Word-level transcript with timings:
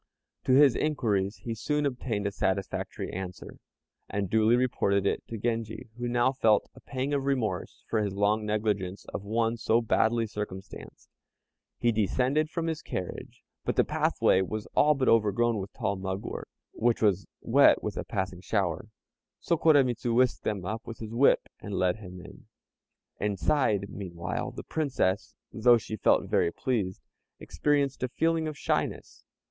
To 0.45 0.53
his 0.53 0.75
inquiries 0.75 1.35
he 1.43 1.53
soon 1.53 1.85
obtained 1.85 2.25
a 2.25 2.31
satisfactory 2.31 3.13
answer, 3.13 3.59
and 4.09 4.31
duly 4.31 4.55
reported 4.55 5.05
it 5.05 5.21
to 5.27 5.37
Genji, 5.37 5.89
who 5.99 6.07
now 6.07 6.31
felt 6.31 6.67
a 6.73 6.79
pang 6.81 7.13
of 7.13 7.25
remorse 7.27 7.83
for 7.87 8.01
his 8.01 8.15
long 8.15 8.43
negligence 8.43 9.05
of 9.13 9.21
one 9.23 9.57
so 9.57 9.79
badly 9.79 10.25
circumstanced. 10.25 11.07
He 11.77 11.91
descended 11.91 12.49
from 12.49 12.65
his 12.65 12.81
carriage, 12.81 13.43
but 13.63 13.75
the 13.75 13.83
pathway 13.83 14.41
was 14.41 14.65
all 14.75 14.95
but 14.95 15.07
overgrown 15.07 15.59
with 15.59 15.71
tall 15.71 15.95
mugwort, 15.97 16.49
which 16.73 17.03
was 17.03 17.27
wet 17.43 17.83
with 17.83 17.95
a 17.95 18.03
passing 18.03 18.41
shower; 18.41 18.89
so 19.39 19.55
Koremitz 19.55 20.03
whisked 20.03 20.43
them 20.43 20.65
with 20.83 20.97
his 20.97 21.13
whip, 21.13 21.47
and 21.59 21.75
led 21.75 21.97
him 21.97 22.19
in. 22.21 22.47
Inside, 23.19 23.87
meanwhile, 23.91 24.49
the 24.49 24.63
Princess, 24.63 25.35
though 25.53 25.77
she 25.77 25.95
felt 25.95 26.27
very 26.27 26.51
pleased, 26.51 27.03
experienced 27.39 28.01
a 28.01 28.09
feeling 28.09 28.47
of 28.47 28.57
shyness. 28.57 29.25